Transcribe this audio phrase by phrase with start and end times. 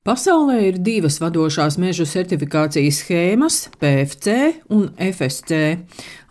[0.00, 4.36] Pasaulē ir divas vadošās mežu certifikācijas schēmas- PFC
[4.72, 5.58] un FSC.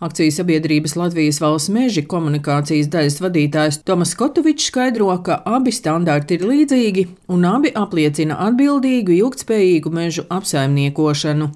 [0.02, 6.40] Akcijas sabiedrības Latvijas valsts meži komunikācijas daļas vadītājs Tomas Kotovičs skaidro, ka abi standarti ir
[6.50, 11.50] līdzīgi un abi apliecina atbildīgu, ilgtspējīgu mežu apsaimniekošanu.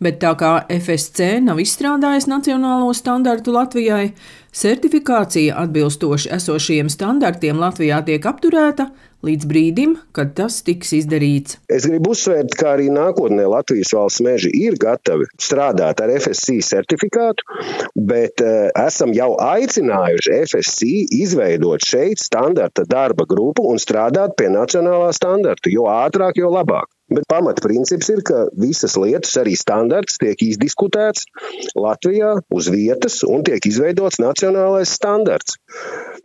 [0.00, 4.10] Bet tā kā FSC nav izstrādājis nacionālo standartu Latvijai,
[4.50, 8.88] certifikācija atbilstoši esošajiem standartiem Latvijā tiek apturēta
[9.26, 11.58] līdz brīdim, kad tas tiks izdarīts.
[11.72, 17.44] Es gribu uzsvērt, ka arī nākotnē Latvijas valsts meži ir gatavi strādāt ar FSC certifikātu,
[17.96, 25.12] bet uh, esam jau aicinājuši FSC izveidot šeit standarta darba grupu un strādāt pie nacionālā
[25.16, 26.88] standarta, jo ātrāk, jo labāk.
[27.10, 31.26] Bet pamatprincips ir, ka visas lietas, arī standarts, tiek izdiskutēts
[31.74, 35.58] Latvijā uz vietas un tiek izveidots nacionālais standarts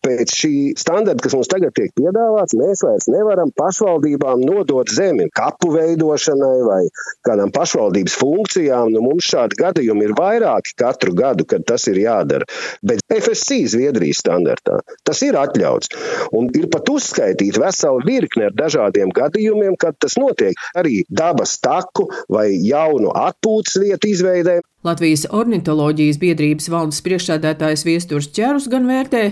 [0.06, 5.72] pēc šī standarta, kas mums tagad tiek piedāvāts, mēs vairs nevaram pašvaldībām nodot zemi kapu
[5.74, 6.82] veidošanai vai
[7.26, 8.94] kādām pašvaldības funkcijām.
[8.94, 12.48] Nu, mums šādi gadījumi ir vairāki katru gadu, kad tas ir jādara.
[12.86, 15.92] Bet FSC Zviedrijas standartā tas ir atļauts.
[16.36, 20.58] Un ir pat uzskaitīta vesela virkne ar dažādiem gadījumiem, kad tas notiek.
[20.76, 24.60] Arī dabas taku vai jaunu atpūtas vietu izveidē.
[24.86, 29.24] Latvijas ornitoloģijas biedrības valdes priekšsēdētājs Viesturs Čerus gan vērtē,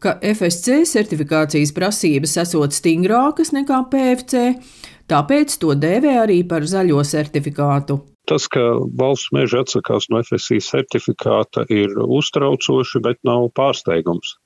[0.00, 4.46] ka FSC certifikācijas prasības esot stingrākas nekā PFC,
[5.12, 7.98] tāpēc to dēvē arī par zaļo certifikātu.
[8.30, 8.62] Tas, ka
[8.98, 14.36] valsts meža atsakās no FSC certifikāta, ir uztraucoši, bet nav pārsteigums.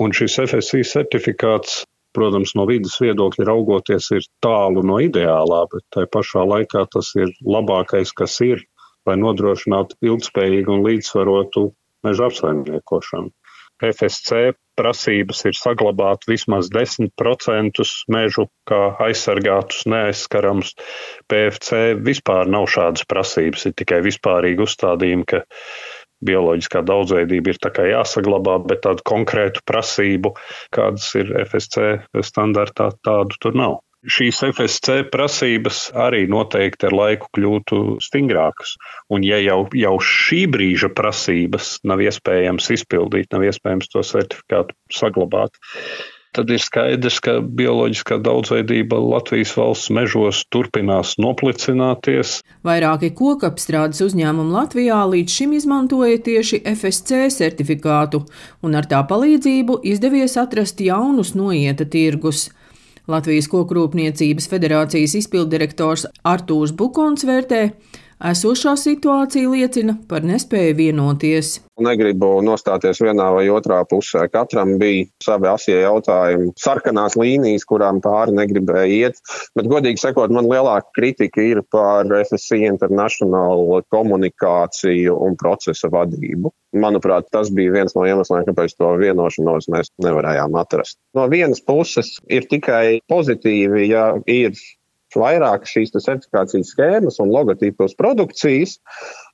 [0.00, 1.82] Un šis FSC certifikāts
[2.16, 7.32] protams, no vidas viedokļa raugoties, ir tālu no ideālā, bet tai pašā laikā tas ir
[7.44, 8.64] labākais, kas ir
[9.08, 11.68] lai nodrošinātu ilgspējīgu un līdzsvarotu
[12.06, 13.32] meža apsaimniekošanu.
[13.78, 20.72] FSC prasības ir saglabāt vismaz 10% mežu kā aizsargātus, neaizskaramus.
[21.30, 25.44] PFC vispār nav šādas prasības, ir tikai vispārīgi uzstādījumi, ka
[26.24, 27.60] bioloģiskā daudzveidība ir
[27.92, 30.34] jāsaglabā, bet tādu konkrētu prasību,
[30.74, 33.78] kādas ir FSC standartā, tādu tur nav.
[34.06, 38.76] Šīs FSC prasības arī noteikti ar laiku kļūtu stingrākas.
[39.10, 45.58] Un, ja jau, jau šī brīža prasības nav iespējams izpildīt, nav iespējams to certifikātu saglabāt,
[46.38, 52.38] tad ir skaidrs, ka bioloģiskā daudzveidība Latvijas valsts mežos turpinās noplicināties.
[52.66, 58.22] Vairāki kokapstrādes uzņēmumi Latvijā līdz šim izmantoja tieši FSC certifikātu,
[58.62, 62.48] un ar tā palīdzību izdevies atrast jaunus noieta tirgus.
[63.08, 67.62] Latvijas Kokrūpniecības federācijas izpildirektors Artūrs Bukons vērtē,
[68.18, 71.52] Esošā situācija liecina par nespēju vienoties.
[71.78, 74.24] Negribu nostāties vienā vai otrā pusē.
[74.32, 79.20] Katram bija savi asie jautājumi, sarkanās līnijas, kurām pāri negribēja iet.
[79.54, 86.50] Bet, godīgi sakot, man lielāka kritika ir par FSC International komunikāciju un procesa vadību.
[86.74, 90.98] Manuprāt, tas bija viens no iemesliem, kāpēc to vienošanos mēs nevarējām atrast.
[91.14, 94.58] No vienas puses ir tikai pozitīvi, ja ir
[95.16, 98.78] vairāk šīs certifikācijas schēmas un logotipus produkcijas.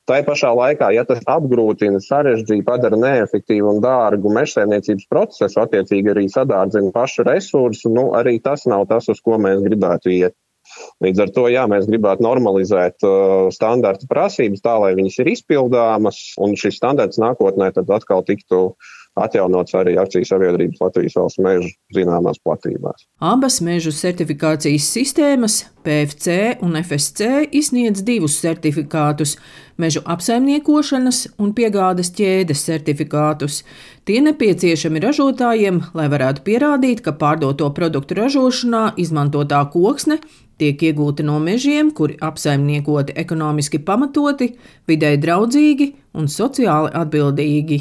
[0.05, 6.27] Tā pašā laikā, ja tas apgrūtina, sarežģīja, padara neefektīvu un dārgu mežsaimniecības procesu, attiecīgi arī
[6.29, 10.37] sadārdzina pašu resursu, nu, arī tas nav tas, uz ko mēs gribētu iet.
[11.05, 16.21] Līdz ar to jā, mēs gribētu normalizēt uh, standarta prasības tā, lai viņas ir izpildāmas,
[16.41, 21.71] un šis standarts nākotnē tad atkal tiktu uh, atjaunots arī akciju sabiedrības Latvijas valsts mežu
[21.95, 23.07] zināmās platībās.
[23.23, 29.37] Abas mežu certifikācijas sistēmas, PFC un FSC, izsniedz divus certifikātus-
[29.83, 33.63] mežu apsaimniekošanas un piegādes ķēdes certifikātus.
[34.05, 40.19] Tie nepieciešami ražotājiem, lai varētu pierādīt, ka pārdoto produktu ražošanā izmantotā koksne
[40.59, 44.55] tiek iegūta no mežiem, kuri apsaimniekoti ekonomiski pamatoti,
[44.89, 47.81] vidē draudzīgi un sociāli atbildīgi.